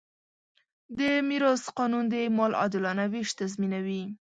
[0.97, 4.03] د میراث قانون د مال عادلانه وېش تضمینوي.